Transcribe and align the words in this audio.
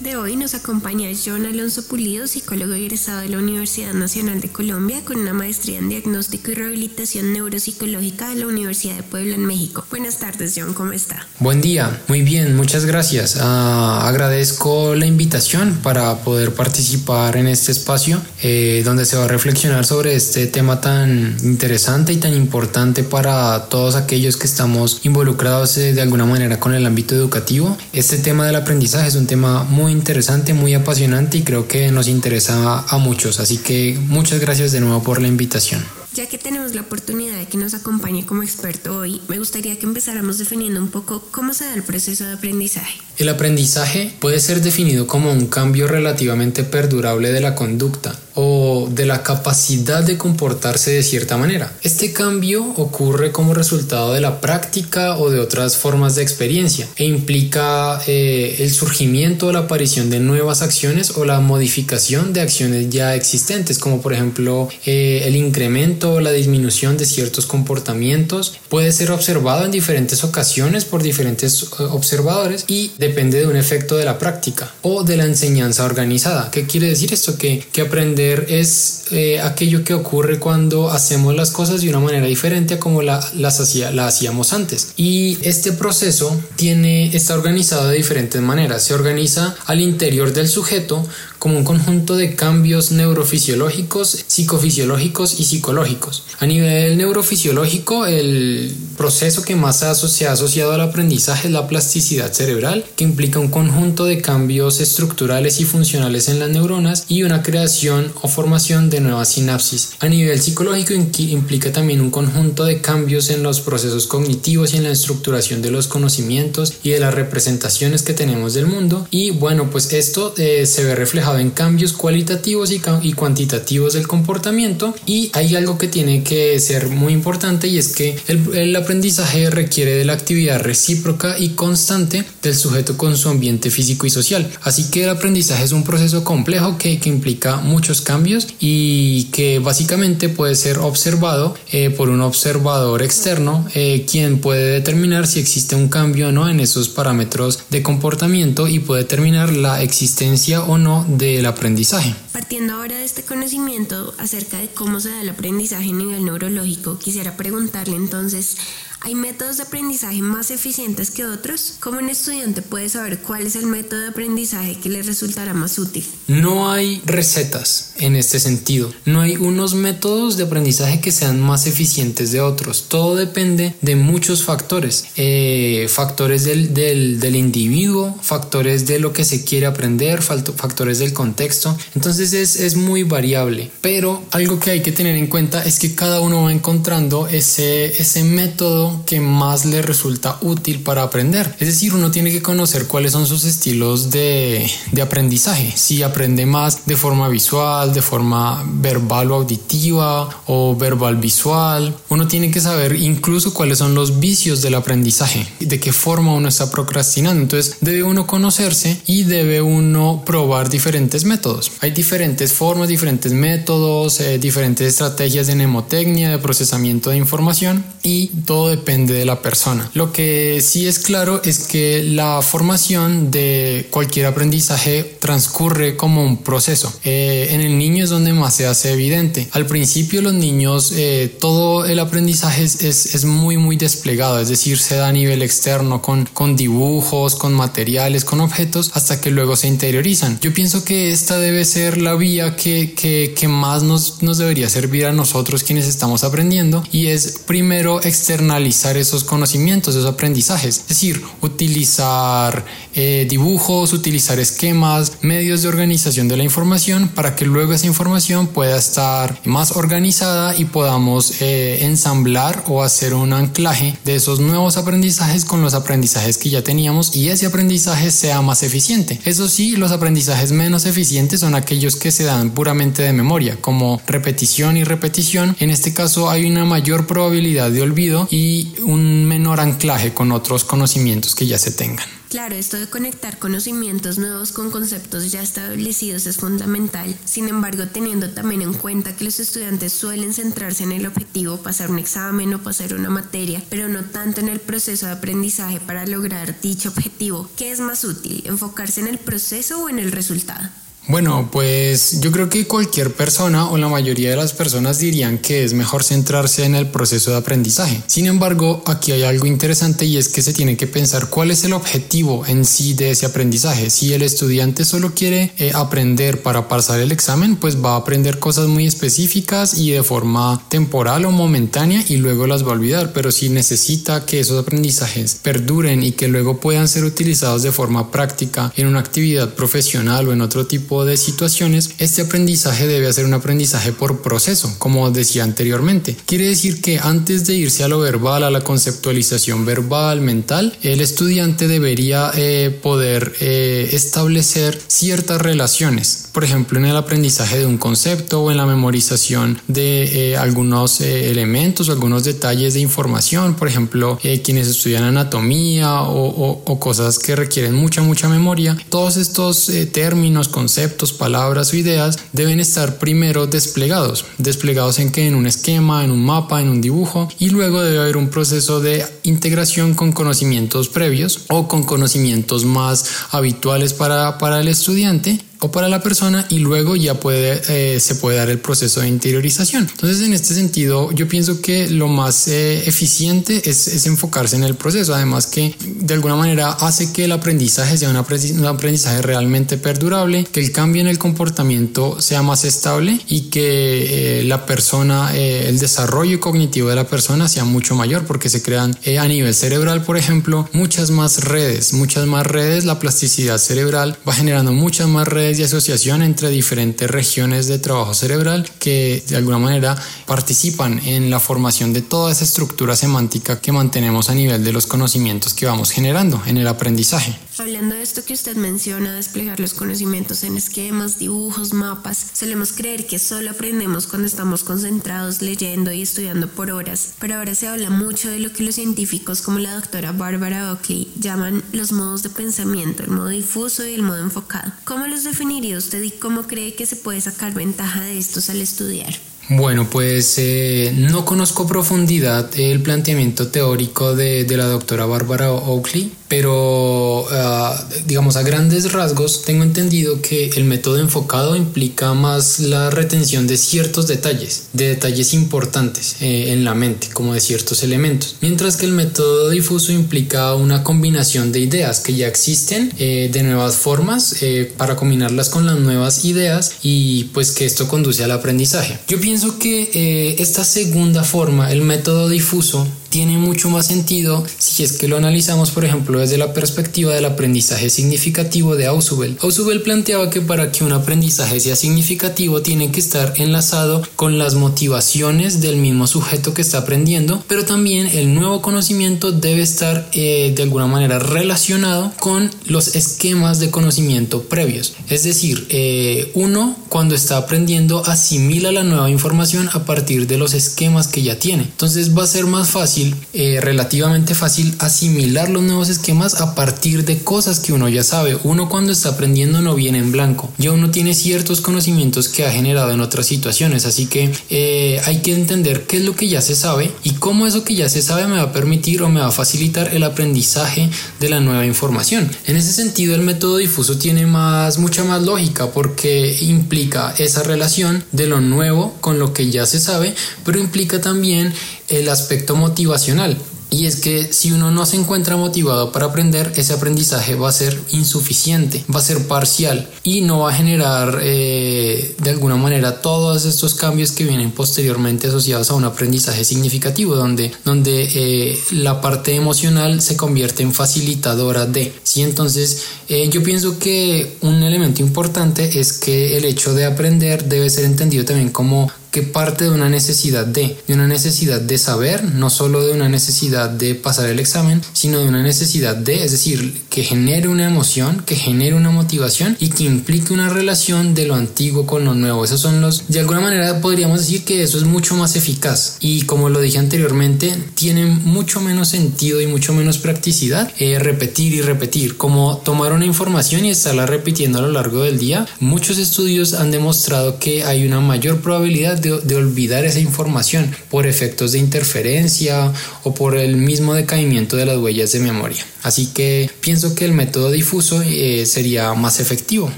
De 0.00 0.16
hoy 0.16 0.34
nos 0.34 0.54
acompaña 0.54 1.08
John 1.24 1.46
Alonso 1.46 1.84
Pulido, 1.84 2.26
psicólogo 2.26 2.72
egresado 2.72 3.20
de 3.20 3.28
la 3.28 3.38
Universidad 3.38 3.92
Nacional 3.92 4.40
de 4.40 4.48
Colombia 4.48 5.00
con 5.04 5.20
una 5.20 5.32
maestría 5.32 5.78
en 5.78 5.88
diagnóstico 5.88 6.50
y 6.50 6.54
rehabilitación 6.54 7.32
neuropsicológica 7.32 8.30
de 8.30 8.34
la 8.34 8.48
Universidad 8.48 8.96
de 8.96 9.04
Puebla 9.04 9.36
en 9.36 9.46
México. 9.46 9.84
Buenas 9.88 10.18
tardes, 10.18 10.54
John, 10.56 10.74
¿cómo 10.74 10.92
está? 10.92 11.24
Buen 11.38 11.60
día, 11.60 12.02
muy 12.08 12.22
bien, 12.22 12.56
muchas 12.56 12.84
gracias. 12.84 13.36
Ah, 13.40 14.08
agradezco 14.08 14.96
la 14.96 15.06
invitación 15.06 15.78
para 15.84 16.16
poder 16.16 16.52
participar 16.52 17.36
en 17.36 17.46
este 17.46 17.70
espacio 17.70 18.20
eh, 18.42 18.82
donde 18.84 19.04
se 19.04 19.18
va 19.18 19.26
a 19.26 19.28
reflexionar 19.28 19.86
sobre 19.86 20.16
este 20.16 20.48
tema 20.48 20.80
tan 20.80 21.36
interesante 21.44 22.12
y 22.12 22.16
tan 22.16 22.34
importante 22.34 23.04
para 23.04 23.66
todos 23.66 23.94
aquellos 23.94 24.36
que 24.36 24.48
estamos 24.48 24.98
involucrados 25.04 25.78
eh, 25.78 25.94
de 25.94 26.02
alguna 26.02 26.24
manera 26.24 26.58
con 26.58 26.74
el 26.74 26.84
ámbito 26.84 27.14
educativo. 27.14 27.78
Este 27.92 28.18
tema 28.18 28.46
del 28.46 28.56
aprendizaje 28.56 29.06
es 29.06 29.14
un 29.14 29.28
tema 29.28 29.59
muy 29.64 29.92
interesante, 29.92 30.54
muy 30.54 30.74
apasionante 30.74 31.38
y 31.38 31.42
creo 31.42 31.68
que 31.68 31.90
nos 31.90 32.08
interesa 32.08 32.80
a 32.80 32.98
muchos. 32.98 33.40
Así 33.40 33.58
que 33.58 33.98
muchas 34.08 34.40
gracias 34.40 34.72
de 34.72 34.80
nuevo 34.80 35.02
por 35.02 35.20
la 35.20 35.28
invitación. 35.28 35.84
Ya 36.12 36.26
que 36.26 36.38
tenemos 36.38 36.74
la 36.74 36.80
oportunidad 36.80 37.38
de 37.38 37.46
que 37.46 37.56
nos 37.56 37.72
acompañe 37.72 38.26
como 38.26 38.42
experto 38.42 38.96
hoy, 38.96 39.22
me 39.28 39.38
gustaría 39.38 39.78
que 39.78 39.86
empezáramos 39.86 40.38
definiendo 40.38 40.80
un 40.80 40.88
poco 40.88 41.22
cómo 41.30 41.54
se 41.54 41.66
da 41.66 41.74
el 41.74 41.84
proceso 41.84 42.24
de 42.24 42.32
aprendizaje. 42.32 42.98
El 43.16 43.28
aprendizaje 43.28 44.12
puede 44.18 44.40
ser 44.40 44.60
definido 44.60 45.06
como 45.06 45.30
un 45.30 45.46
cambio 45.46 45.86
relativamente 45.86 46.64
perdurable 46.64 47.30
de 47.30 47.40
la 47.40 47.54
conducta 47.54 48.18
o 48.34 48.88
de 48.90 49.06
la 49.06 49.22
capacidad 49.22 50.02
de 50.02 50.16
comportarse 50.16 50.90
de 50.92 51.02
cierta 51.02 51.36
manera. 51.36 51.72
Este 51.82 52.12
cambio 52.12 52.64
ocurre 52.76 53.32
como 53.32 53.54
resultado 53.54 54.12
de 54.12 54.20
la 54.20 54.40
práctica 54.40 55.16
o 55.18 55.30
de 55.30 55.40
otras 55.40 55.76
formas 55.76 56.14
de 56.14 56.22
experiencia 56.22 56.86
e 56.96 57.04
implica 57.04 58.00
eh, 58.06 58.56
el 58.60 58.70
surgimiento 58.70 59.48
o 59.48 59.52
la 59.52 59.60
aparición 59.60 60.10
de 60.10 60.20
nuevas 60.20 60.62
acciones 60.62 61.12
o 61.16 61.24
la 61.24 61.40
modificación 61.40 62.32
de 62.32 62.40
acciones 62.40 62.90
ya 62.90 63.14
existentes, 63.14 63.78
como 63.78 64.00
por 64.00 64.12
ejemplo 64.12 64.68
eh, 64.86 65.22
el 65.26 65.36
incremento 65.36 66.14
o 66.14 66.20
la 66.20 66.32
disminución 66.32 66.96
de 66.96 67.06
ciertos 67.06 67.46
comportamientos. 67.46 68.54
Puede 68.68 68.92
ser 68.92 69.10
observado 69.10 69.64
en 69.64 69.70
diferentes 69.70 70.24
ocasiones 70.24 70.84
por 70.84 71.02
diferentes 71.02 71.62
eh, 71.62 71.82
observadores 71.90 72.64
y 72.68 72.92
depende 72.98 73.40
de 73.40 73.46
un 73.46 73.56
efecto 73.56 73.96
de 73.96 74.04
la 74.04 74.18
práctica 74.18 74.70
o 74.82 75.02
de 75.02 75.16
la 75.16 75.24
enseñanza 75.24 75.84
organizada. 75.84 76.50
¿Qué 76.50 76.66
quiere 76.66 76.88
decir 76.88 77.12
esto? 77.12 77.36
Que, 77.36 77.64
que 77.72 77.82
aprender 77.82 78.29
es 78.48 79.04
eh, 79.10 79.40
aquello 79.40 79.84
que 79.84 79.94
ocurre 79.94 80.38
cuando 80.38 80.90
hacemos 80.90 81.34
las 81.34 81.50
cosas 81.50 81.82
de 81.82 81.88
una 81.88 82.00
manera 82.00 82.26
diferente 82.26 82.74
a 82.74 82.80
como 82.80 83.02
la, 83.02 83.20
las 83.34 83.60
hacía, 83.60 83.90
la 83.90 84.06
hacíamos 84.06 84.52
antes. 84.52 84.92
Y 84.96 85.38
este 85.42 85.72
proceso 85.72 86.40
tiene, 86.56 87.14
está 87.14 87.34
organizado 87.34 87.88
de 87.88 87.96
diferentes 87.96 88.40
maneras. 88.40 88.84
Se 88.84 88.94
organiza 88.94 89.56
al 89.66 89.80
interior 89.80 90.32
del 90.32 90.48
sujeto 90.48 91.06
como 91.40 91.56
un 91.56 91.64
conjunto 91.64 92.16
de 92.16 92.36
cambios 92.36 92.92
neurofisiológicos, 92.92 94.24
psicofisiológicos 94.26 95.40
y 95.40 95.44
psicológicos. 95.44 96.24
A 96.38 96.46
nivel 96.46 96.98
neurofisiológico, 96.98 98.04
el 98.06 98.72
proceso 98.98 99.42
que 99.42 99.56
más 99.56 99.80
se 99.80 100.26
ha 100.26 100.32
asociado 100.32 100.72
al 100.72 100.82
aprendizaje 100.82 101.48
es 101.48 101.54
la 101.54 101.66
plasticidad 101.66 102.32
cerebral, 102.32 102.84
que 102.94 103.04
implica 103.04 103.38
un 103.38 103.48
conjunto 103.48 104.04
de 104.04 104.20
cambios 104.20 104.80
estructurales 104.80 105.60
y 105.60 105.64
funcionales 105.64 106.28
en 106.28 106.38
las 106.38 106.50
neuronas 106.50 107.06
y 107.08 107.22
una 107.22 107.42
creación 107.42 108.09
o 108.22 108.28
formación 108.28 108.90
de 108.90 109.00
nuevas 109.00 109.28
sinapsis. 109.30 109.92
A 110.00 110.08
nivel 110.08 110.40
psicológico 110.40 110.94
implica 110.94 111.72
también 111.72 112.00
un 112.00 112.10
conjunto 112.10 112.64
de 112.64 112.80
cambios 112.80 113.30
en 113.30 113.42
los 113.42 113.60
procesos 113.60 114.06
cognitivos 114.06 114.74
y 114.74 114.78
en 114.78 114.84
la 114.84 114.90
estructuración 114.90 115.62
de 115.62 115.70
los 115.70 115.86
conocimientos 115.86 116.74
y 116.82 116.90
de 116.90 117.00
las 117.00 117.14
representaciones 117.14 118.02
que 118.02 118.12
tenemos 118.12 118.54
del 118.54 118.66
mundo. 118.66 119.06
Y 119.10 119.30
bueno, 119.30 119.70
pues 119.70 119.92
esto 119.92 120.34
eh, 120.36 120.66
se 120.66 120.84
ve 120.84 120.94
reflejado 120.94 121.38
en 121.38 121.50
cambios 121.50 121.92
cualitativos 121.92 122.70
y, 122.70 122.80
y 123.02 123.12
cuantitativos 123.12 123.94
del 123.94 124.06
comportamiento. 124.06 124.94
Y 125.06 125.30
hay 125.32 125.56
algo 125.56 125.78
que 125.78 125.88
tiene 125.88 126.22
que 126.22 126.58
ser 126.60 126.88
muy 126.88 127.12
importante 127.12 127.68
y 127.68 127.78
es 127.78 127.88
que 127.88 128.18
el, 128.28 128.54
el 128.54 128.76
aprendizaje 128.76 129.50
requiere 129.50 129.92
de 129.92 130.04
la 130.04 130.12
actividad 130.12 130.60
recíproca 130.60 131.38
y 131.38 131.50
constante 131.50 132.24
del 132.42 132.54
sujeto 132.54 132.96
con 132.96 133.16
su 133.16 133.28
ambiente 133.28 133.70
físico 133.70 134.06
y 134.06 134.10
social. 134.10 134.50
Así 134.62 134.90
que 134.90 135.04
el 135.04 135.10
aprendizaje 135.10 135.64
es 135.64 135.72
un 135.72 135.84
proceso 135.84 136.24
complejo 136.24 136.78
que, 136.78 136.98
que 136.98 137.08
implica 137.08 137.56
muchos 137.56 137.99
cambios 138.00 138.48
y 138.58 139.24
que 139.24 139.58
básicamente 139.58 140.28
puede 140.28 140.54
ser 140.54 140.78
observado 140.78 141.54
eh, 141.72 141.90
por 141.90 142.08
un 142.08 142.20
observador 142.20 143.02
externo 143.02 143.66
eh, 143.74 144.06
quien 144.10 144.40
puede 144.40 144.72
determinar 144.72 145.26
si 145.26 145.40
existe 145.40 145.76
un 145.76 145.88
cambio 145.88 146.28
o 146.28 146.32
no 146.32 146.48
en 146.48 146.60
esos 146.60 146.88
parámetros 146.88 147.64
de 147.70 147.82
comportamiento 147.82 148.68
y 148.68 148.78
puede 148.78 149.02
determinar 149.02 149.52
la 149.52 149.82
existencia 149.82 150.62
o 150.62 150.78
no 150.78 151.04
del 151.08 151.46
aprendizaje. 151.46 152.14
Partiendo 152.32 152.74
ahora 152.74 152.96
de 152.96 153.04
este 153.04 153.22
conocimiento 153.22 154.14
acerca 154.18 154.58
de 154.58 154.68
cómo 154.68 155.00
se 155.00 155.10
da 155.10 155.20
el 155.20 155.28
aprendizaje 155.28 155.90
a 155.90 155.92
nivel 155.92 156.24
neurológico, 156.24 156.98
quisiera 156.98 157.36
preguntarle 157.36 157.96
entonces, 157.96 158.56
¿Hay 159.02 159.14
métodos 159.14 159.56
de 159.56 159.62
aprendizaje 159.62 160.20
más 160.20 160.50
eficientes 160.50 161.10
que 161.10 161.24
otros? 161.24 161.76
¿Cómo 161.80 162.00
un 162.00 162.10
estudiante 162.10 162.60
puede 162.60 162.86
saber 162.90 163.20
cuál 163.20 163.46
es 163.46 163.56
el 163.56 163.64
método 163.64 164.00
de 164.00 164.08
aprendizaje 164.08 164.78
que 164.78 164.90
le 164.90 165.02
resultará 165.02 165.54
más 165.54 165.78
útil? 165.78 166.04
No 166.28 166.70
hay 166.70 167.00
recetas 167.06 167.94
en 167.98 168.14
este 168.14 168.38
sentido. 168.38 168.92
No 169.06 169.22
hay 169.22 169.36
unos 169.36 169.72
métodos 169.72 170.36
de 170.36 170.44
aprendizaje 170.44 171.00
que 171.00 171.12
sean 171.12 171.40
más 171.40 171.66
eficientes 171.66 172.30
de 172.30 172.42
otros. 172.42 172.88
Todo 172.88 173.16
depende 173.16 173.74
de 173.80 173.96
muchos 173.96 174.44
factores. 174.44 175.06
Eh, 175.16 175.86
factores 175.88 176.44
del, 176.44 176.74
del, 176.74 177.20
del, 177.20 177.36
individuo, 177.36 178.18
factores 178.20 178.86
de 178.86 178.98
lo 178.98 179.14
que 179.14 179.24
se 179.24 179.44
quiere 179.44 179.64
aprender, 179.64 180.20
factores 180.20 180.98
del 180.98 181.14
contexto. 181.14 181.74
Entonces 181.94 182.34
es, 182.34 182.56
es 182.56 182.76
muy 182.76 183.04
variable. 183.04 183.70
Pero 183.80 184.22
algo 184.30 184.60
que 184.60 184.72
hay 184.72 184.82
que 184.82 184.92
tener 184.92 185.16
en 185.16 185.26
cuenta 185.26 185.64
es 185.64 185.78
que 185.78 185.94
cada 185.94 186.20
uno 186.20 186.44
va 186.44 186.52
encontrando 186.52 187.28
ese, 187.28 187.86
ese 187.86 188.24
método 188.24 188.89
que 189.06 189.20
más 189.20 189.64
le 189.64 189.82
resulta 189.82 190.38
útil 190.40 190.82
para 190.82 191.02
aprender. 191.02 191.54
Es 191.58 191.68
decir, 191.68 191.94
uno 191.94 192.10
tiene 192.10 192.30
que 192.30 192.42
conocer 192.42 192.86
cuáles 192.86 193.12
son 193.12 193.26
sus 193.26 193.44
estilos 193.44 194.10
de, 194.10 194.70
de 194.92 195.02
aprendizaje. 195.02 195.72
Si 195.74 196.02
aprende 196.02 196.46
más 196.46 196.86
de 196.86 196.96
forma 196.96 197.28
visual, 197.28 197.92
de 197.92 198.02
forma 198.02 198.64
verbal 198.66 199.30
o 199.30 199.34
auditiva 199.36 200.28
o 200.46 200.76
verbal 200.76 201.16
visual. 201.16 201.94
Uno 202.08 202.26
tiene 202.28 202.50
que 202.50 202.60
saber 202.60 202.96
incluso 202.96 203.54
cuáles 203.54 203.78
son 203.78 203.94
los 203.94 204.20
vicios 204.20 204.62
del 204.62 204.74
aprendizaje, 204.74 205.46
de 205.60 205.80
qué 205.80 205.92
forma 205.92 206.34
uno 206.34 206.48
está 206.48 206.70
procrastinando. 206.70 207.42
Entonces 207.42 207.76
debe 207.80 208.02
uno 208.02 208.26
conocerse 208.26 209.00
y 209.06 209.24
debe 209.24 209.62
uno 209.62 210.22
probar 210.24 210.68
diferentes 210.68 211.24
métodos. 211.24 211.72
Hay 211.80 211.90
diferentes 211.92 212.52
formas, 212.52 212.88
diferentes 212.88 213.32
métodos, 213.32 214.20
eh, 214.20 214.38
diferentes 214.38 214.86
estrategias 214.86 215.46
de 215.46 215.54
mnemotecnia, 215.54 216.30
de 216.30 216.38
procesamiento 216.38 217.10
de 217.10 217.16
información 217.16 217.84
y 218.02 218.28
todo 218.46 218.68
depende 218.68 218.79
de 218.84 219.24
la 219.24 219.40
persona. 219.40 219.90
Lo 219.94 220.12
que 220.12 220.60
sí 220.62 220.86
es 220.88 220.98
claro 220.98 221.40
es 221.44 221.60
que 221.60 222.02
la 222.02 222.42
formación 222.42 223.30
de 223.30 223.86
cualquier 223.90 224.26
aprendizaje 224.26 225.16
transcurre 225.20 225.96
como 225.96 226.24
un 226.24 226.38
proceso. 226.38 226.92
Eh, 227.04 227.48
en 227.50 227.60
el 227.60 227.78
niño 227.78 228.04
es 228.04 228.10
donde 228.10 228.32
más 228.32 228.54
se 228.54 228.66
hace 228.66 228.92
evidente. 228.92 229.48
Al 229.52 229.66
principio 229.66 230.22
los 230.22 230.34
niños, 230.34 230.92
eh, 230.96 231.34
todo 231.40 231.84
el 231.84 231.98
aprendizaje 231.98 232.64
es, 232.64 232.82
es, 232.82 233.14
es, 233.14 233.24
muy 233.24 233.56
muy 233.56 233.76
desplegado, 233.76 234.40
es 234.40 234.48
decir, 234.48 234.78
se 234.78 234.96
da 234.96 235.08
a 235.08 235.12
nivel 235.12 235.42
externo 235.42 236.02
con, 236.02 236.26
con 236.32 236.56
dibujos, 236.56 237.36
con 237.36 237.52
materiales, 237.52 238.24
con 238.24 238.40
objetos, 238.40 238.90
hasta 238.94 239.20
que 239.20 239.30
luego 239.30 239.56
se 239.56 239.68
interiorizan. 239.68 240.40
Yo 240.40 240.52
pienso 240.52 240.84
que 240.84 241.12
esta 241.12 241.38
debe 241.38 241.64
ser 241.64 241.98
la 241.98 242.14
vía 242.14 242.56
que, 242.56 242.92
que, 242.94 243.34
que 243.38 243.46
más 243.46 243.82
nos, 243.82 244.22
nos 244.22 244.38
debería 244.38 244.68
servir 244.68 245.06
a 245.06 245.12
nosotros 245.12 245.62
quienes 245.62 245.86
estamos 245.86 246.24
aprendiendo 246.24 246.82
y 246.90 247.06
es 247.06 247.40
primero 247.46 248.02
externalizar 248.02 248.69
formalizar 248.70 248.96
esos 248.96 249.24
conocimientos, 249.24 249.96
esos 249.96 250.08
aprendizajes. 250.08 250.78
Es 250.78 250.88
decir, 250.88 251.20
utilizar 251.40 252.64
eh, 252.94 253.26
dibujos, 253.28 253.92
utilizar 253.92 254.38
esquemas, 254.38 255.12
medios 255.22 255.62
de 255.62 255.68
organización 255.68 256.28
de 256.28 256.36
la 256.36 256.44
información 256.44 257.08
para 257.08 257.34
que 257.34 257.46
luego 257.46 257.72
esa 257.72 257.86
información 257.86 258.46
pueda 258.46 258.76
estar 258.76 259.40
más 259.44 259.72
organizada 259.72 260.54
y 260.56 260.66
podamos 260.66 261.40
eh, 261.40 261.84
ensamblar 261.84 262.62
o 262.68 262.82
hacer 262.82 263.14
un 263.14 263.32
anclaje 263.32 263.96
de 264.04 264.14
esos 264.14 264.38
nuevos 264.38 264.76
aprendizajes 264.76 265.44
con 265.44 265.62
los 265.62 265.74
aprendizajes 265.74 266.38
que 266.38 266.50
ya 266.50 266.62
teníamos 266.62 267.16
y 267.16 267.28
ese 267.28 267.46
aprendizaje 267.46 268.10
sea 268.12 268.40
más 268.40 268.62
eficiente. 268.62 269.18
Eso 269.24 269.48
sí, 269.48 269.76
los 269.76 269.90
aprendizajes 269.90 270.52
menos 270.52 270.86
eficientes 270.86 271.40
son 271.40 271.56
aquellos 271.56 271.96
que 271.96 272.12
se 272.12 272.24
dan 272.24 272.50
puramente 272.50 273.02
de 273.02 273.12
memoria, 273.12 273.56
como 273.60 274.00
repetición 274.06 274.76
y 274.76 274.84
repetición. 274.84 275.56
En 275.58 275.70
este 275.70 275.92
caso 275.92 276.30
hay 276.30 276.44
una 276.44 276.64
mayor 276.64 277.06
probabilidad 277.06 277.70
de 277.70 277.82
olvido 277.82 278.28
y 278.30 278.59
un 278.82 279.26
menor 279.26 279.60
anclaje 279.60 280.14
con 280.14 280.32
otros 280.32 280.64
conocimientos 280.64 281.34
que 281.34 281.46
ya 281.46 281.58
se 281.58 281.70
tengan. 281.70 282.06
Claro, 282.30 282.54
esto 282.54 282.76
de 282.76 282.86
conectar 282.86 283.40
conocimientos 283.40 284.18
nuevos 284.18 284.52
con 284.52 284.70
conceptos 284.70 285.32
ya 285.32 285.42
establecidos 285.42 286.26
es 286.26 286.36
fundamental. 286.36 287.16
Sin 287.24 287.48
embargo, 287.48 287.88
teniendo 287.92 288.30
también 288.30 288.62
en 288.62 288.72
cuenta 288.72 289.16
que 289.16 289.24
los 289.24 289.40
estudiantes 289.40 289.92
suelen 289.92 290.32
centrarse 290.32 290.84
en 290.84 290.92
el 290.92 291.06
objetivo, 291.06 291.56
pasar 291.56 291.90
un 291.90 291.98
examen 291.98 292.54
o 292.54 292.62
pasar 292.62 292.94
una 292.94 293.10
materia, 293.10 293.60
pero 293.68 293.88
no 293.88 294.04
tanto 294.04 294.40
en 294.40 294.48
el 294.48 294.60
proceso 294.60 295.06
de 295.06 295.12
aprendizaje 295.12 295.80
para 295.80 296.06
lograr 296.06 296.60
dicho 296.60 296.90
objetivo, 296.90 297.50
¿qué 297.56 297.72
es 297.72 297.80
más 297.80 298.04
útil? 298.04 298.44
¿Enfocarse 298.46 299.00
en 299.00 299.08
el 299.08 299.18
proceso 299.18 299.82
o 299.82 299.88
en 299.88 299.98
el 299.98 300.12
resultado? 300.12 300.68
Bueno, 301.10 301.48
pues 301.50 302.20
yo 302.20 302.30
creo 302.30 302.48
que 302.48 302.68
cualquier 302.68 303.12
persona 303.12 303.68
o 303.68 303.76
la 303.76 303.88
mayoría 303.88 304.30
de 304.30 304.36
las 304.36 304.52
personas 304.52 305.00
dirían 305.00 305.38
que 305.38 305.64
es 305.64 305.72
mejor 305.72 306.04
centrarse 306.04 306.64
en 306.64 306.76
el 306.76 306.86
proceso 306.86 307.32
de 307.32 307.38
aprendizaje. 307.38 308.00
Sin 308.06 308.26
embargo, 308.26 308.84
aquí 308.86 309.10
hay 309.10 309.24
algo 309.24 309.46
interesante 309.46 310.04
y 310.04 310.18
es 310.18 310.28
que 310.28 310.40
se 310.40 310.52
tiene 310.52 310.76
que 310.76 310.86
pensar 310.86 311.28
cuál 311.28 311.50
es 311.50 311.64
el 311.64 311.72
objetivo 311.72 312.46
en 312.46 312.64
sí 312.64 312.94
de 312.94 313.10
ese 313.10 313.26
aprendizaje. 313.26 313.90
Si 313.90 314.14
el 314.14 314.22
estudiante 314.22 314.84
solo 314.84 315.12
quiere 315.12 315.50
eh, 315.58 315.72
aprender 315.74 316.42
para 316.42 316.68
pasar 316.68 317.00
el 317.00 317.10
examen, 317.10 317.56
pues 317.56 317.84
va 317.84 317.94
a 317.94 317.96
aprender 317.96 318.38
cosas 318.38 318.68
muy 318.68 318.86
específicas 318.86 319.76
y 319.76 319.90
de 319.90 320.04
forma 320.04 320.62
temporal 320.68 321.24
o 321.24 321.32
momentánea 321.32 322.04
y 322.08 322.18
luego 322.18 322.46
las 322.46 322.62
va 322.62 322.68
a 322.68 322.74
olvidar. 322.74 323.12
Pero 323.12 323.32
si 323.32 323.48
necesita 323.48 324.24
que 324.26 324.38
esos 324.38 324.60
aprendizajes 324.60 325.34
perduren 325.42 326.04
y 326.04 326.12
que 326.12 326.28
luego 326.28 326.60
puedan 326.60 326.86
ser 326.86 327.02
utilizados 327.02 327.64
de 327.64 327.72
forma 327.72 328.12
práctica 328.12 328.72
en 328.76 328.86
una 328.86 329.00
actividad 329.00 329.54
profesional 329.54 330.28
o 330.28 330.32
en 330.32 330.40
otro 330.40 330.68
tipo 330.68 330.99
de 331.04 331.16
situaciones, 331.16 331.90
este 331.98 332.22
aprendizaje 332.22 332.86
debe 332.86 333.12
ser 333.12 333.24
un 333.24 333.34
aprendizaje 333.34 333.92
por 333.92 334.22
proceso, 334.22 334.74
como 334.78 335.10
decía 335.10 335.44
anteriormente. 335.44 336.16
Quiere 336.26 336.46
decir 336.46 336.80
que 336.80 336.98
antes 336.98 337.46
de 337.46 337.54
irse 337.54 337.84
a 337.84 337.88
lo 337.88 338.00
verbal, 338.00 338.44
a 338.44 338.50
la 338.50 338.62
conceptualización 338.62 339.64
verbal, 339.64 340.20
mental, 340.20 340.76
el 340.82 341.00
estudiante 341.00 341.68
debería 341.68 342.30
eh, 342.34 342.76
poder 342.82 343.34
eh, 343.40 343.90
establecer 343.92 344.80
ciertas 344.86 345.40
relaciones. 345.40 346.28
Por 346.32 346.44
ejemplo, 346.44 346.78
en 346.78 346.86
el 346.86 346.96
aprendizaje 346.96 347.58
de 347.58 347.66
un 347.66 347.78
concepto 347.78 348.42
o 348.42 348.50
en 348.50 348.56
la 348.56 348.66
memorización 348.66 349.60
de 349.68 350.30
eh, 350.30 350.36
algunos 350.36 351.00
elementos 351.00 351.88
o 351.88 351.92
algunos 351.92 352.24
detalles 352.24 352.74
de 352.74 352.80
información. 352.80 353.54
Por 353.54 353.68
ejemplo, 353.68 354.18
quienes 354.44 354.68
estudian 354.68 355.04
anatomía 355.04 356.02
o, 356.02 356.62
o, 356.64 356.80
cosas 356.80 357.18
que 357.18 357.36
requieren 357.36 357.74
mucha, 357.74 358.02
mucha 358.02 358.28
memoria. 358.28 358.76
Todos 358.88 359.16
estos 359.16 359.70
términos, 359.92 360.48
conceptos, 360.48 360.79
palabras 361.12 361.72
o 361.72 361.76
ideas 361.76 362.18
deben 362.32 362.60
estar 362.60 362.98
primero 362.98 363.46
desplegados. 363.46 364.24
Desplegados 364.38 364.98
en 364.98 365.12
que 365.12 365.26
en 365.26 365.34
un 365.34 365.46
esquema, 365.46 366.04
en 366.04 366.10
un 366.10 366.24
mapa, 366.24 366.60
en 366.60 366.68
un 366.68 366.80
dibujo 366.80 367.28
y 367.38 367.50
luego 367.50 367.82
debe 367.82 367.98
haber 367.98 368.16
un 368.16 368.28
proceso 368.28 368.80
de 368.80 369.04
integración 369.24 369.94
con 369.94 370.12
conocimientos 370.12 370.88
previos 370.88 371.44
o 371.48 371.68
con 371.68 371.84
conocimientos 371.84 372.64
más 372.64 373.06
habituales 373.30 373.92
para, 373.92 374.38
para 374.38 374.60
el 374.60 374.68
estudiante 374.68 375.40
o 375.60 375.70
para 375.70 375.88
la 375.88 376.02
persona 376.02 376.46
y 376.48 376.58
luego 376.58 376.96
ya 376.96 377.20
puede, 377.20 377.62
eh, 377.68 378.00
se 378.00 378.14
puede 378.14 378.38
dar 378.38 378.48
el 378.48 378.58
proceso 378.58 379.00
de 379.00 379.08
interiorización. 379.08 379.86
Entonces, 379.90 380.26
en 380.26 380.32
este 380.32 380.54
sentido, 380.54 381.12
yo 381.12 381.28
pienso 381.28 381.60
que 381.60 381.88
lo 381.90 382.08
más 382.08 382.48
eh, 382.48 382.88
eficiente 382.88 383.68
es, 383.68 383.86
es, 383.86 384.06
enfocarse 384.06 384.56
en 384.56 384.64
el 384.64 384.74
proceso, 384.74 385.14
además 385.14 385.46
que 385.46 385.74
de 385.84 386.14
alguna 386.14 386.34
manera 386.34 386.70
hace 386.72 387.12
que 387.12 387.26
el 387.26 387.32
aprendizaje 387.32 387.98
sea 387.98 388.08
un 388.08 388.16
aprendizaje 388.16 389.22
realmente 389.22 389.76
perdurable, 389.76 390.44
que 390.50 390.60
el 390.60 390.72
cambio 390.72 391.02
en 391.02 391.08
el 391.08 391.18
comportamiento 391.18 392.20
sea 392.20 392.42
más 392.42 392.64
estable 392.64 393.20
y 393.28 393.42
que 393.50 394.40
eh, 394.40 394.44
la 394.44 394.64
persona, 394.64 395.34
el 395.36 395.78
desarrollo 395.78 396.40
cognitivo 396.40 396.88
de 396.88 396.96
la 396.96 397.06
persona 397.06 397.48
sea 397.48 397.64
mucho 397.64 397.94
mayor 397.94 398.24
porque 398.24 398.48
se 398.48 398.62
crean 398.62 398.96
a 399.18 399.28
nivel 399.28 399.54
cerebral, 399.54 400.02
por 400.02 400.16
ejemplo, 400.16 400.68
muchas 400.72 401.10
más 401.10 401.44
redes, 401.44 401.92
muchas 401.92 402.26
más 402.26 402.46
redes, 402.46 402.84
la 402.84 402.98
plasticidad 402.98 403.58
cerebral 403.58 404.16
va 404.26 404.32
generando 404.32 404.72
muchas 404.72 405.06
más 405.08 405.28
redes 405.50 405.58
de 405.58 405.64
asociación 405.64 406.22
entre 406.22 406.48
diferentes 406.48 407.10
regiones 407.10 407.66
de 407.66 407.80
trabajo 407.80 408.14
cerebral 408.14 408.70
que 408.78 409.24
de 409.26 409.36
alguna 409.36 409.58
manera 409.58 409.96
participan 410.24 411.00
en 411.04 411.28
la 411.28 411.40
formación 411.40 411.92
de 411.92 412.02
toda 412.02 412.30
esa 412.30 412.44
estructura 412.44 412.94
semántica 412.94 413.60
que 413.60 413.72
mantenemos 413.72 414.30
a 414.30 414.34
nivel 414.34 414.62
de 414.62 414.72
los 414.72 414.86
conocimientos 414.86 415.52
que 415.54 415.66
vamos 415.66 415.90
generando 415.90 416.40
en 416.46 416.56
el 416.56 416.68
aprendizaje. 416.68 417.36
Hablando 417.58 417.96
de 417.96 418.02
esto 418.02 418.24
que 418.24 418.32
usted 418.32 418.56
menciona, 418.56 419.12
desplegar 419.12 419.60
los 419.60 419.74
conocimientos 419.74 420.44
en 420.44 420.56
esquemas, 420.56 421.18
dibujos, 421.18 421.74
mapas, 421.74 422.28
solemos 422.32 422.72
creer 422.72 423.06
que 423.06 423.18
solo 423.18 423.50
aprendemos 423.50 424.06
cuando 424.06 424.28
estamos 424.28 424.62
concentrados 424.62 425.42
leyendo 425.42 425.92
y 425.92 426.02
estudiando 426.02 426.48
por 426.48 426.70
horas, 426.70 427.14
pero 427.18 427.34
ahora 427.34 427.54
se 427.54 427.66
habla 427.66 427.90
mucho 427.90 428.30
de 428.30 428.38
lo 428.38 428.52
que 428.52 428.62
los 428.62 428.76
científicos 428.76 429.42
como 429.42 429.58
la 429.58 429.74
doctora 429.74 430.12
Barbara 430.12 430.70
Oakley 430.72 431.12
llaman 431.18 431.62
los 431.72 431.92
modos 431.92 432.22
de 432.22 432.30
pensamiento, 432.30 433.02
el 433.02 433.10
modo 433.10 433.28
difuso 433.28 433.86
y 433.86 433.94
el 433.94 434.02
modo 434.02 434.20
enfocado. 434.20 434.72
¿Cómo 434.84 435.06
los 435.06 435.24
definiría 435.40 435.78
usted 435.78 436.02
y 436.02 436.10
cómo 436.10 436.42
cree 436.42 436.74
que 436.74 436.84
se 436.84 436.96
puede 436.96 437.18
sacar 437.18 437.54
ventaja 437.54 438.02
de 438.02 438.18
estos 438.18 438.50
al 438.50 438.60
estudiar? 438.60 439.14
Bueno, 439.48 439.88
pues 439.88 440.34
eh, 440.36 440.92
no 440.94 441.24
conozco 441.24 441.66
profundidad 441.66 442.50
el 442.60 442.82
planteamiento 442.82 443.48
teórico 443.48 444.14
de, 444.14 444.44
de 444.44 444.56
la 444.58 444.66
doctora 444.66 445.06
Barbara 445.06 445.50
Oakley, 445.50 446.12
pero 446.30 447.26
ah, 447.32 447.84
digamos 448.06 448.36
a 448.36 448.42
grandes 448.42 448.92
rasgos 448.92 449.42
tengo 449.42 449.64
entendido 449.64 450.22
que 450.22 450.48
el 450.56 450.64
método 450.64 450.98
enfocado 451.00 451.56
implica 451.56 452.14
más 452.14 452.60
la 452.60 452.88
retención 452.88 453.48
de 453.48 453.56
ciertos 453.56 454.06
detalles, 454.06 454.68
de 454.72 454.88
detalles 454.90 455.34
importantes 455.34 456.16
eh, 456.20 456.52
en 456.52 456.64
la 456.64 456.74
mente, 456.74 457.08
como 457.12 457.34
de 457.34 457.40
ciertos 457.40 457.82
elementos, 457.82 458.36
mientras 458.40 458.76
que 458.76 458.86
el 458.86 458.92
método 458.92 459.50
difuso 459.50 459.92
implica 459.92 460.54
una 460.54 460.84
combinación 460.84 461.50
de 461.50 461.60
ideas 461.60 461.98
que 461.98 462.14
ya 462.14 462.28
existen, 462.28 462.92
eh, 462.98 463.28
de 463.32 463.42
nuevas 463.42 463.74
formas, 463.74 464.40
eh, 464.42 464.72
para 464.76 464.94
combinarlas 464.94 465.48
con 465.48 465.66
las 465.66 465.80
nuevas 465.80 466.24
ideas 466.24 466.74
y 466.82 467.24
pues 467.34 467.50
que 467.50 467.66
esto 467.66 467.88
conduce 467.88 468.22
al 468.22 468.30
aprendizaje. 468.30 469.00
Yo 469.08 469.20
pienso 469.20 469.58
que 469.58 470.36
esta 470.38 470.62
segunda 470.62 471.24
forma, 471.24 471.72
el 471.72 471.82
método 471.82 472.28
difuso, 472.28 472.86
tiene 473.10 473.36
mucho 473.38 473.68
más 473.68 473.86
sentido 473.86 474.44
si 474.58 474.84
es 474.84 474.92
que 474.92 475.08
lo 475.08 475.16
analizamos, 475.16 475.70
por 475.70 475.84
ejemplo, 475.84 476.20
desde 476.20 476.38
la 476.38 476.54
perspectiva 476.54 477.12
del 477.12 477.24
aprendizaje 477.24 477.90
significativo 477.90 478.76
de 478.76 478.86
Ausubel. 478.86 479.36
Ausubel 479.42 479.82
planteaba 479.82 480.30
que 480.30 480.40
para 480.40 480.72
que 480.72 480.84
un 480.84 480.92
aprendizaje 480.92 481.60
sea 481.60 481.76
significativo 481.76 482.62
tiene 482.62 482.90
que 482.92 483.00
estar 483.00 483.34
enlazado 483.36 484.02
con 484.16 484.38
las 484.38 484.54
motivaciones 484.54 485.60
del 485.60 485.76
mismo 485.76 486.06
sujeto 486.06 486.54
que 486.54 486.62
está 486.62 486.78
aprendiendo, 486.78 487.42
pero 487.48 487.64
también 487.64 488.06
el 488.06 488.34
nuevo 488.34 488.62
conocimiento 488.62 489.32
debe 489.32 489.62
estar 489.62 490.08
eh, 490.12 490.52
de 490.54 490.62
alguna 490.62 490.86
manera 490.86 491.18
relacionado 491.18 492.12
con 492.20 492.50
los 492.66 492.94
esquemas 492.94 493.58
de 493.58 493.70
conocimiento 493.70 494.42
previos. 494.44 494.94
Es 495.08 495.24
decir, 495.24 495.66
eh, 495.70 496.30
uno 496.34 496.76
cuando 496.88 497.14
está 497.14 497.36
aprendiendo 497.36 498.04
asimila 498.06 498.70
la 498.70 498.84
nueva 498.84 499.10
información 499.10 499.68
a 499.72 499.84
partir 499.84 500.26
de 500.26 500.38
los 500.38 500.54
esquemas 500.54 501.08
que 501.08 501.22
ya 501.22 501.38
tiene. 501.38 501.64
Entonces 501.64 502.16
va 502.16 502.24
a 502.24 502.26
ser 502.26 502.46
más 502.46 502.68
fácil 502.70 502.99
eh, 503.32 503.58
relativamente 503.60 504.34
fácil 504.34 504.74
asimilar 504.78 505.48
los 505.48 505.62
nuevos 505.62 505.88
esquemas 505.88 506.40
a 506.40 506.54
partir 506.54 507.04
de 507.04 507.18
cosas 507.18 507.60
que 507.60 507.72
uno 507.72 507.88
ya 507.88 508.02
sabe. 508.02 508.38
Uno 508.44 508.68
cuando 508.68 508.92
está 508.92 509.10
aprendiendo 509.10 509.60
no 509.60 509.74
viene 509.74 509.98
en 509.98 510.12
blanco, 510.12 510.52
ya 510.58 510.72
uno 510.72 510.90
tiene 510.90 511.14
ciertos 511.14 511.60
conocimientos 511.60 512.28
que 512.28 512.46
ha 512.46 512.50
generado 512.50 512.90
en 512.92 513.00
otras 513.00 513.26
situaciones, 513.26 513.86
así 513.86 514.06
que 514.06 514.32
eh, 514.50 515.00
hay 515.04 515.18
que 515.18 515.34
entender 515.34 515.84
qué 515.86 515.98
es 515.98 516.04
lo 516.04 516.16
que 516.16 516.28
ya 516.28 516.40
se 516.40 516.54
sabe 516.54 516.90
y 517.02 517.10
cómo 517.12 517.46
eso 517.46 517.64
que 517.64 517.74
ya 517.74 517.88
se 517.88 518.02
sabe 518.02 518.26
me 518.26 518.36
va 518.36 518.42
a 518.42 518.52
permitir 518.52 519.02
o 519.02 519.08
me 519.08 519.20
va 519.20 519.28
a 519.28 519.32
facilitar 519.32 519.94
el 519.94 520.02
aprendizaje 520.02 520.88
de 521.18 521.28
la 521.28 521.40
nueva 521.40 521.66
información. 521.66 522.30
En 522.46 522.56
ese 522.56 522.72
sentido 522.72 523.14
el 523.14 523.22
método 523.22 523.56
difuso 523.56 523.98
tiene 523.98 524.26
más 524.26 524.78
mucha 524.78 525.04
más 525.04 525.22
lógica 525.22 525.70
porque 525.70 526.36
implica 526.40 527.14
esa 527.18 527.42
relación 527.42 528.04
de 528.12 528.26
lo 528.26 528.40
nuevo 528.40 528.96
con 529.00 529.18
lo 529.18 529.32
que 529.32 529.50
ya 529.50 529.66
se 529.66 529.80
sabe, 529.80 530.14
pero 530.44 530.58
implica 530.58 531.00
también 531.00 531.52
el 531.90 532.08
aspecto 532.08 532.56
motivacional 532.56 533.36
Y 533.70 533.86
es 533.86 533.96
que 533.96 534.32
si 534.32 534.50
uno 534.50 534.72
no 534.72 534.84
se 534.84 534.96
encuentra 534.96 535.36
motivado 535.36 535.92
para 535.92 536.06
aprender, 536.06 536.52
ese 536.56 536.72
aprendizaje 536.72 537.36
va 537.36 537.48
a 537.48 537.52
ser 537.52 537.78
insuficiente, 537.92 538.84
va 538.92 538.98
a 538.98 539.02
ser 539.02 539.28
parcial 539.28 539.88
y 540.02 540.22
no 540.22 540.40
va 540.40 540.50
a 540.50 540.54
generar 540.54 541.20
eh, 541.22 542.16
de 542.18 542.30
alguna 542.30 542.56
manera 542.56 543.00
todos 543.00 543.44
estos 543.44 543.74
cambios 543.74 544.10
que 544.10 544.24
vienen 544.24 544.50
posteriormente 544.50 545.28
asociados 545.28 545.70
a 545.70 545.74
un 545.74 545.84
aprendizaje 545.84 546.44
significativo, 546.44 547.14
donde, 547.14 547.52
donde 547.64 548.08
eh, 548.12 548.58
la 548.72 549.00
parte 549.00 549.36
emocional 549.36 550.02
se 550.02 550.16
convierte 550.16 550.64
en 550.64 550.74
facilitadora 550.74 551.64
de. 551.66 551.92
¿sí? 552.02 552.22
Entonces, 552.22 552.82
eh, 553.08 553.28
yo 553.30 553.42
pienso 553.44 553.78
que 553.78 554.36
un 554.40 554.62
elemento 554.64 555.00
importante 555.00 555.78
es 555.78 555.92
que 555.92 556.36
el 556.36 556.44
hecho 556.44 556.74
de 556.74 556.86
aprender 556.86 557.44
debe 557.44 557.70
ser 557.70 557.84
entendido 557.84 558.24
también 558.24 558.50
como 558.50 558.90
que 559.10 559.22
parte 559.22 559.64
de 559.64 559.70
una 559.70 559.88
necesidad 559.88 560.46
de, 560.46 560.76
de 560.86 560.94
una 560.94 561.08
necesidad 561.08 561.60
de 561.60 561.78
saber, 561.78 562.24
no 562.24 562.50
solo 562.50 562.84
de 562.84 562.92
una 562.92 563.08
necesidad 563.08 563.68
de 563.68 563.94
pasar 563.94 564.28
el 564.28 564.38
examen, 564.38 564.80
sino 564.92 565.18
de 565.18 565.28
una 565.28 565.42
necesidad 565.42 565.96
de, 565.96 566.24
es 566.24 566.32
decir, 566.32 566.82
que 566.90 567.04
genere 567.04 567.48
una 567.48 567.66
emoción, 567.66 568.22
que 568.26 568.34
genere 568.34 568.74
una 568.74 568.90
motivación 568.90 569.56
y 569.60 569.70
que 569.70 569.84
implique 569.84 570.34
una 570.34 570.48
relación 570.48 571.14
de 571.14 571.26
lo 571.26 571.36
antiguo 571.36 571.86
con 571.86 572.04
lo 572.04 572.14
nuevo. 572.14 572.44
Esos 572.44 572.60
son 572.60 572.80
los, 572.80 573.08
de 573.08 573.20
alguna 573.20 573.40
manera 573.40 573.80
podríamos 573.80 574.20
decir 574.20 574.44
que 574.44 574.62
eso 574.62 574.76
es 574.76 574.84
mucho 574.84 575.14
más 575.16 575.36
eficaz 575.36 575.96
y 576.00 576.22
como 576.22 576.48
lo 576.48 576.60
dije 576.60 576.78
anteriormente, 576.78 577.56
tiene 577.74 578.06
mucho 578.06 578.60
menos 578.60 578.88
sentido 578.88 579.40
y 579.40 579.46
mucho 579.46 579.72
menos 579.72 579.98
practicidad 579.98 580.70
eh, 580.78 580.98
repetir 580.98 581.54
y 581.54 581.62
repetir, 581.62 582.16
como 582.16 582.58
tomar 582.58 582.92
una 582.92 583.04
información 583.04 583.64
y 583.64 583.70
estarla 583.70 584.06
repitiendo 584.06 584.58
a 584.58 584.62
lo 584.62 584.72
largo 584.72 585.02
del 585.02 585.18
día. 585.18 585.46
Muchos 585.60 585.98
estudios 585.98 586.54
han 586.54 586.70
demostrado 586.70 587.38
que 587.38 587.62
hay 587.64 587.86
una 587.86 588.00
mayor 588.00 588.40
probabilidad 588.40 588.98
de, 588.98 589.34
olvidar 589.34 589.84
esa 589.84 590.00
información 590.00 590.74
por 590.90 591.06
efectos 591.06 591.52
de 591.52 591.58
interferencia 591.58 592.72
o 593.04 593.14
por 593.14 593.36
el 593.36 593.56
mismo 593.56 593.94
decaimiento 593.94 594.56
de 594.56 594.66
las 594.66 594.76
huellas 594.78 595.12
de 595.12 595.20
memoria. 595.20 595.64
Así 595.82 596.08
que 596.08 596.50
pienso 596.80 596.96
que 596.96 597.04
el 597.04 597.12
método 597.12 597.50
difuso 597.50 598.00
eh, 598.00 598.46
sería 598.46 598.94
más 598.94 599.20
efectivo. 599.20 599.70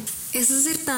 Es 0.33 0.51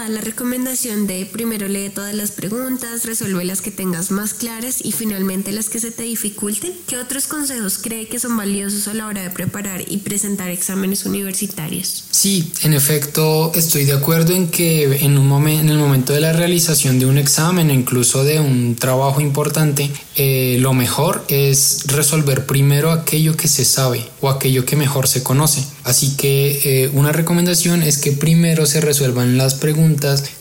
la 0.09 0.21
recomendación 0.21 1.07
de 1.07 1.27
primero 1.27 1.69
lee 1.69 1.89
todas 1.89 2.15
las 2.15 2.31
preguntas, 2.31 3.05
resuelve 3.05 3.45
las 3.45 3.61
que 3.61 3.71
tengas 3.71 4.11
más 4.11 4.35
claras 4.35 4.85
y 4.85 4.93
finalmente 4.93 5.53
las 5.53 5.69
que 5.69 5.79
se 5.79 5.91
te 5.91 6.03
dificulten. 6.03 6.73
¿Qué 6.87 6.99
otros 6.99 7.27
consejos 7.27 7.79
cree 7.79 8.09
que 8.09 8.19
son 8.19 8.37
valiosos 8.37 8.89
a 8.89 8.95
la 8.95 9.07
hora 9.07 9.23
de 9.23 9.31
preparar 9.31 9.83
y 9.87 9.99
presentar 9.99 10.51
exámenes 10.51 11.07
universitarios? 11.07 12.05
Sí, 12.11 12.53
en 12.63 12.75
efecto, 12.75 13.53
estoy 13.55 13.85
de 13.85 13.93
acuerdo 13.93 14.35
en 14.35 14.49
que 14.49 15.05
en, 15.05 15.17
un 15.17 15.27
momento, 15.27 15.63
en 15.63 15.69
el 15.71 15.79
momento 15.79 16.13
de 16.13 16.21
la 16.21 16.33
realización 16.33 16.99
de 16.99 17.07
un 17.07 17.19
examen 17.19 17.71
incluso 17.71 18.25
de 18.25 18.41
un 18.41 18.77
trabajo 18.77 19.21
importante, 19.21 19.91
eh, 20.17 20.59
lo 20.61 20.75
mejor 20.75 21.25
es 21.29 21.85
resolver 21.87 22.47
primero 22.47 22.91
aquello 22.91 23.37
que 23.37 23.49
se 23.49 23.65
sabe 23.65 24.09
o 24.21 24.29
aquello 24.29 24.65
que 24.65 24.77
mejor 24.77 25.09
se 25.09 25.23
conoce. 25.23 25.65
Así 25.85 26.17
que 26.17 26.61
eh, 26.65 26.91
una 26.95 27.13
recomendación 27.13 27.83
es 27.83 27.99
que 27.99 28.13
primero 28.13 28.65
se 28.67 28.81
resuelvan 28.81 29.37
las 29.37 29.55
preguntas 29.55 29.94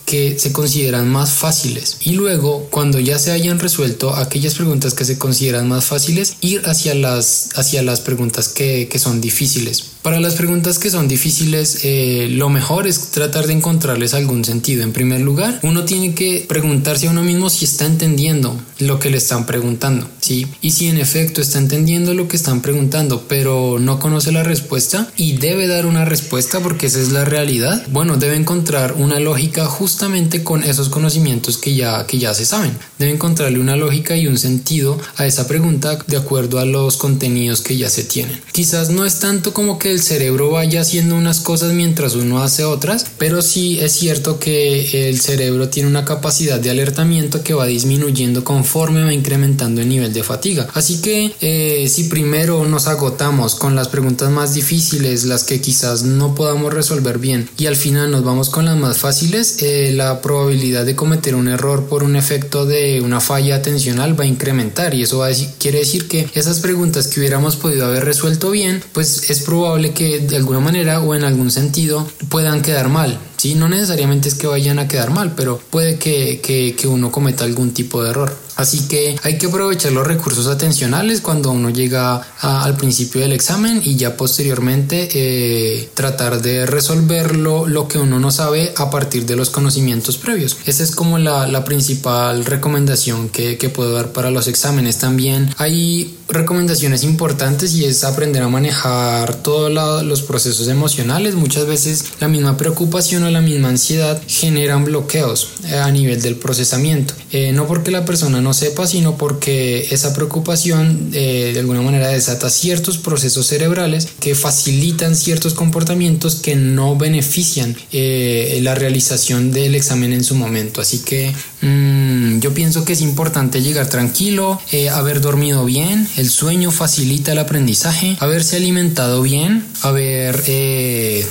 que 0.06 0.38
se 0.38 0.52
consideran 0.52 1.08
más 1.10 1.32
fáciles 1.32 1.96
y 2.04 2.12
luego 2.12 2.68
cuando 2.70 3.00
ya 3.00 3.18
se 3.18 3.32
hayan 3.32 3.58
resuelto 3.58 4.14
aquellas 4.14 4.54
preguntas 4.54 4.94
que 4.94 5.04
se 5.04 5.18
consideran 5.18 5.68
más 5.68 5.84
fáciles 5.84 6.36
ir 6.40 6.62
hacia 6.66 6.94
las, 6.94 7.50
hacia 7.56 7.82
las 7.82 8.00
preguntas 8.00 8.48
que, 8.48 8.88
que 8.90 8.98
son 8.98 9.20
difíciles. 9.20 9.93
Para 10.04 10.20
las 10.20 10.34
preguntas 10.34 10.78
que 10.78 10.90
son 10.90 11.08
difíciles, 11.08 11.78
eh, 11.82 12.28
lo 12.30 12.50
mejor 12.50 12.86
es 12.86 13.10
tratar 13.12 13.46
de 13.46 13.54
encontrarles 13.54 14.12
algún 14.12 14.44
sentido. 14.44 14.82
En 14.82 14.92
primer 14.92 15.22
lugar, 15.22 15.58
uno 15.62 15.86
tiene 15.86 16.14
que 16.14 16.44
preguntarse 16.46 17.06
a 17.06 17.10
uno 17.10 17.22
mismo 17.22 17.48
si 17.48 17.64
está 17.64 17.86
entendiendo 17.86 18.54
lo 18.80 18.98
que 18.98 19.08
le 19.08 19.16
están 19.16 19.46
preguntando, 19.46 20.06
¿sí? 20.20 20.46
Y 20.60 20.72
si 20.72 20.88
en 20.88 20.98
efecto 20.98 21.40
está 21.40 21.58
entendiendo 21.58 22.12
lo 22.12 22.28
que 22.28 22.36
están 22.36 22.60
preguntando, 22.60 23.24
pero 23.28 23.78
no 23.80 23.98
conoce 23.98 24.30
la 24.30 24.42
respuesta 24.42 25.10
y 25.16 25.38
debe 25.38 25.66
dar 25.68 25.86
una 25.86 26.04
respuesta 26.04 26.60
porque 26.60 26.88
esa 26.88 27.00
es 27.00 27.10
la 27.10 27.24
realidad, 27.24 27.82
bueno, 27.90 28.18
debe 28.18 28.36
encontrar 28.36 28.96
una 28.98 29.20
lógica 29.20 29.64
justamente 29.64 30.44
con 30.44 30.64
esos 30.64 30.90
conocimientos 30.90 31.56
que 31.56 31.74
ya, 31.74 32.06
que 32.06 32.18
ya 32.18 32.34
se 32.34 32.44
saben. 32.44 32.76
Debe 32.98 33.12
encontrarle 33.12 33.58
una 33.58 33.76
lógica 33.76 34.14
y 34.18 34.26
un 34.26 34.36
sentido 34.36 35.00
a 35.16 35.24
esa 35.26 35.48
pregunta 35.48 35.98
de 36.06 36.18
acuerdo 36.18 36.58
a 36.58 36.66
los 36.66 36.98
contenidos 36.98 37.62
que 37.62 37.78
ya 37.78 37.88
se 37.88 38.04
tienen. 38.04 38.38
Quizás 38.52 38.90
no 38.90 39.06
es 39.06 39.18
tanto 39.18 39.54
como 39.54 39.78
que 39.78 39.93
el 39.94 40.02
cerebro 40.02 40.50
vaya 40.50 40.80
haciendo 40.80 41.14
unas 41.14 41.40
cosas 41.40 41.72
mientras 41.72 42.14
uno 42.14 42.42
hace 42.42 42.64
otras, 42.64 43.06
pero 43.18 43.42
sí 43.42 43.78
es 43.80 43.92
cierto 43.92 44.38
que 44.38 45.08
el 45.08 45.20
cerebro 45.20 45.68
tiene 45.68 45.88
una 45.88 46.04
capacidad 46.04 46.58
de 46.58 46.70
alertamiento 46.70 47.42
que 47.42 47.54
va 47.54 47.66
disminuyendo 47.66 48.44
conforme 48.44 49.04
va 49.04 49.14
incrementando 49.14 49.80
el 49.80 49.88
nivel 49.88 50.12
de 50.12 50.22
fatiga. 50.22 50.68
Así 50.74 51.00
que 51.00 51.32
eh, 51.40 51.88
si 51.88 52.04
primero 52.04 52.66
nos 52.66 52.88
agotamos 52.88 53.54
con 53.54 53.74
las 53.74 53.88
preguntas 53.88 54.30
más 54.30 54.54
difíciles, 54.54 55.24
las 55.24 55.44
que 55.44 55.60
quizás 55.60 56.02
no 56.02 56.34
podamos 56.34 56.72
resolver 56.72 57.18
bien, 57.18 57.48
y 57.56 57.66
al 57.66 57.76
final 57.76 58.10
nos 58.10 58.24
vamos 58.24 58.50
con 58.50 58.64
las 58.64 58.76
más 58.76 58.98
fáciles, 58.98 59.62
eh, 59.62 59.92
la 59.94 60.20
probabilidad 60.20 60.84
de 60.84 60.96
cometer 60.96 61.34
un 61.34 61.48
error 61.48 61.86
por 61.86 62.02
un 62.02 62.16
efecto 62.16 62.66
de 62.66 63.00
una 63.00 63.20
falla 63.20 63.56
atencional 63.56 64.18
va 64.18 64.24
a 64.24 64.26
incrementar 64.26 64.94
y 64.94 65.02
eso 65.02 65.24
quiere 65.58 65.78
decir 65.78 66.08
que 66.08 66.28
esas 66.34 66.60
preguntas 66.60 67.06
que 67.06 67.20
hubiéramos 67.20 67.56
podido 67.56 67.86
haber 67.86 68.04
resuelto 68.04 68.50
bien, 68.50 68.82
pues 68.92 69.30
es 69.30 69.40
probable 69.40 69.83
que 69.92 70.20
de 70.20 70.36
alguna 70.36 70.60
manera 70.60 71.00
o 71.00 71.14
en 71.14 71.24
algún 71.24 71.50
sentido 71.50 72.08
puedan 72.28 72.62
quedar 72.62 72.88
mal. 72.88 73.18
¿sí? 73.36 73.54
No 73.54 73.68
necesariamente 73.68 74.28
es 74.28 74.34
que 74.34 74.46
vayan 74.46 74.78
a 74.78 74.88
quedar 74.88 75.10
mal, 75.10 75.34
pero 75.36 75.60
puede 75.70 75.98
que, 75.98 76.40
que, 76.40 76.74
que 76.76 76.88
uno 76.88 77.10
cometa 77.12 77.44
algún 77.44 77.74
tipo 77.74 78.02
de 78.02 78.10
error. 78.10 78.43
Así 78.56 78.86
que 78.88 79.16
hay 79.22 79.38
que 79.38 79.46
aprovechar 79.46 79.92
los 79.92 80.06
recursos 80.06 80.46
atencionales 80.46 81.20
cuando 81.20 81.50
uno 81.50 81.70
llega 81.70 82.22
al 82.40 82.76
principio 82.76 83.20
del 83.20 83.32
examen 83.32 83.80
y 83.84 83.96
ya 83.96 84.16
posteriormente 84.16 85.08
eh, 85.12 85.88
tratar 85.94 86.40
de 86.40 86.66
resolverlo 86.66 87.66
lo 87.66 87.88
que 87.88 87.98
uno 87.98 88.20
no 88.20 88.30
sabe 88.30 88.72
a 88.76 88.90
partir 88.90 89.26
de 89.26 89.36
los 89.36 89.50
conocimientos 89.50 90.18
previos. 90.18 90.56
Esa 90.66 90.82
es 90.82 90.94
como 90.94 91.18
la, 91.18 91.46
la 91.48 91.64
principal 91.64 92.44
recomendación 92.44 93.28
que, 93.28 93.58
que, 93.58 93.68
puedo 93.68 93.92
dar 93.92 94.12
para 94.12 94.30
los 94.30 94.46
exámenes. 94.46 94.98
También 94.98 95.52
hay 95.58 96.16
recomendaciones 96.28 97.02
importantes 97.02 97.74
y 97.74 97.84
es 97.84 98.04
aprender 98.04 98.42
a 98.42 98.48
manejar 98.48 99.34
todos 99.36 99.72
los 100.04 100.22
procesos 100.22 100.68
emocionales. 100.68 101.34
Muchas 101.34 101.66
veces 101.66 102.04
la 102.20 102.28
misma 102.28 102.56
preocupación 102.56 103.24
o 103.24 103.30
la 103.30 103.40
misma 103.40 103.68
ansiedad 103.68 104.20
generan 104.26 104.84
bloqueos 104.84 105.48
eh, 105.64 105.76
a 105.76 105.90
nivel 105.90 106.22
del 106.22 106.36
procesamiento. 106.36 107.14
Eh, 107.32 107.52
no 107.52 107.66
porque 107.66 107.90
la 107.90 108.04
persona 108.04 108.40
no 108.44 108.54
sepa, 108.54 108.86
sino 108.86 109.16
porque 109.16 109.88
esa 109.90 110.14
preocupación 110.14 111.10
eh, 111.12 111.50
de 111.52 111.60
alguna 111.60 111.82
manera 111.82 112.08
desata 112.08 112.50
ciertos 112.50 112.98
procesos 112.98 113.46
cerebrales 113.48 114.06
que 114.20 114.36
facilitan 114.36 115.16
ciertos 115.16 115.54
comportamientos 115.54 116.36
que 116.36 116.54
no 116.54 116.96
benefician 116.96 117.74
eh, 117.90 118.60
la 118.62 118.76
realización 118.76 119.50
del 119.50 119.74
examen 119.74 120.12
en 120.12 120.22
su 120.22 120.36
momento. 120.36 120.80
Así 120.80 120.98
que 120.98 121.32
mm, 121.62 122.13
yo 122.40 122.54
pienso 122.54 122.84
que 122.84 122.92
es 122.92 123.00
importante 123.00 123.62
llegar 123.62 123.88
tranquilo, 123.88 124.60
eh, 124.72 124.88
haber 124.90 125.20
dormido 125.20 125.64
bien, 125.64 126.08
el 126.16 126.30
sueño 126.30 126.70
facilita 126.70 127.32
el 127.32 127.38
aprendizaje, 127.38 128.16
haberse 128.20 128.56
alimentado 128.56 129.22
bien, 129.22 129.66
haber 129.82 130.42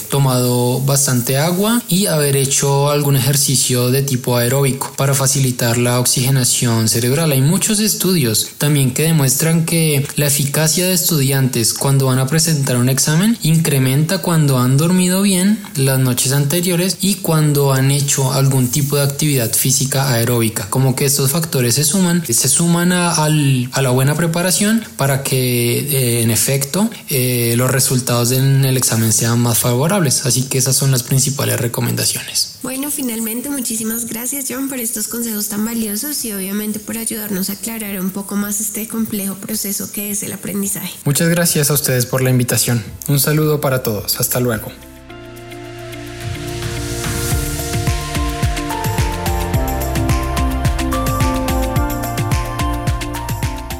tomado 0.09 0.79
bastante 0.81 1.37
agua 1.37 1.81
y 1.87 2.05
haber 2.07 2.35
hecho 2.35 2.89
algún 2.89 3.15
ejercicio 3.15 3.89
de 3.89 4.01
tipo 4.03 4.37
aeróbico 4.37 4.93
para 4.95 5.13
facilitar 5.13 5.77
la 5.77 5.99
oxigenación 5.99 6.87
cerebral 6.87 7.31
hay 7.31 7.41
muchos 7.41 7.79
estudios 7.79 8.49
también 8.57 8.93
que 8.93 9.03
demuestran 9.03 9.65
que 9.65 10.05
la 10.15 10.27
eficacia 10.27 10.85
de 10.85 10.93
estudiantes 10.93 11.73
cuando 11.73 12.07
van 12.07 12.19
a 12.19 12.27
presentar 12.27 12.77
un 12.77 12.89
examen 12.89 13.37
incrementa 13.43 14.19
cuando 14.19 14.59
han 14.59 14.77
dormido 14.77 15.21
bien 15.21 15.63
las 15.75 15.99
noches 15.99 16.31
anteriores 16.31 16.97
y 17.01 17.15
cuando 17.15 17.73
han 17.73 17.91
hecho 17.91 18.33
algún 18.33 18.69
tipo 18.69 18.95
de 18.95 19.03
actividad 19.03 19.51
física 19.51 20.11
aeróbica. 20.11 20.69
Como 20.69 20.92
que 20.95 21.05
estos 21.05 21.31
factores 21.31 21.75
se 21.75 21.83
suman, 21.83 22.23
se 22.25 22.47
suman 22.47 22.91
a, 22.91 23.29
la 23.29 23.89
buena 23.89 24.15
preparación 24.15 24.83
para 24.97 25.23
que 25.23 25.79
eh, 25.79 26.21
en 26.21 26.31
efecto 26.31 26.89
eh, 27.09 27.55
los 27.57 27.71
resultados 27.71 28.31
en 28.31 28.65
el 28.65 28.77
examen 28.77 29.13
sean 29.13 29.39
más 29.39 29.59
favorables. 29.59 30.25
Así 30.25 30.43
que 30.43 30.57
esas 30.57 30.75
son 30.75 30.91
las 30.91 31.03
principales 31.03 31.59
recomendaciones. 31.59 32.55
Bueno, 32.63 32.91
finalmente 32.91 33.49
muchísimas 33.49 34.05
gracias 34.05 34.45
John 34.49 34.69
por 34.69 34.79
estos 34.79 35.07
consejos 35.07 35.49
tan 35.49 35.65
valiosos 35.65 36.23
y 36.25 36.31
obviamente 36.31 36.79
por 36.79 36.97
ayudarnos 36.97 37.49
a 37.49 37.53
aclarar 37.53 37.99
un 37.99 38.11
poco 38.11 38.35
más 38.35 38.61
este 38.61 38.87
complejo 38.87 39.35
proceso 39.35 39.91
que 39.91 40.11
es 40.11 40.23
el 40.23 40.33
aprendizaje. 40.33 40.93
Muchas 41.05 41.29
gracias 41.29 41.69
a 41.69 41.73
ustedes 41.73 42.05
por 42.05 42.21
la 42.21 42.29
invitación. 42.29 42.83
Un 43.07 43.19
saludo 43.19 43.59
para 43.59 43.83
todos. 43.83 44.19
Hasta 44.19 44.39
luego. 44.39 44.71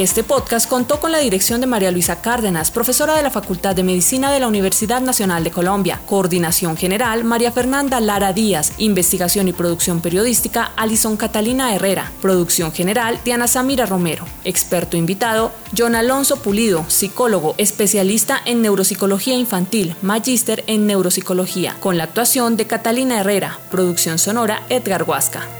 Este 0.00 0.24
podcast 0.24 0.66
contó 0.66 0.98
con 0.98 1.12
la 1.12 1.18
dirección 1.18 1.60
de 1.60 1.66
María 1.66 1.90
Luisa 1.90 2.22
Cárdenas, 2.22 2.70
profesora 2.70 3.16
de 3.16 3.22
la 3.22 3.28
Facultad 3.28 3.76
de 3.76 3.82
Medicina 3.82 4.32
de 4.32 4.40
la 4.40 4.48
Universidad 4.48 5.02
Nacional 5.02 5.44
de 5.44 5.50
Colombia. 5.50 6.00
Coordinación 6.06 6.78
General, 6.78 7.22
María 7.22 7.52
Fernanda 7.52 8.00
Lara 8.00 8.32
Díaz. 8.32 8.72
Investigación 8.78 9.48
y 9.48 9.52
producción 9.52 10.00
periodística, 10.00 10.72
Alison 10.74 11.18
Catalina 11.18 11.74
Herrera. 11.74 12.10
Producción 12.22 12.72
General, 12.72 13.20
Diana 13.26 13.46
Samira 13.46 13.84
Romero. 13.84 14.24
Experto 14.42 14.96
invitado, 14.96 15.52
John 15.76 15.94
Alonso 15.94 16.36
Pulido, 16.36 16.86
psicólogo, 16.88 17.54
especialista 17.58 18.40
en 18.46 18.62
neuropsicología 18.62 19.34
infantil, 19.34 19.94
magíster 20.00 20.64
en 20.66 20.86
neuropsicología, 20.86 21.76
con 21.78 21.98
la 21.98 22.04
actuación 22.04 22.56
de 22.56 22.66
Catalina 22.66 23.20
Herrera. 23.20 23.58
Producción 23.70 24.18
sonora, 24.18 24.62
Edgar 24.70 25.02
Huasca. 25.02 25.59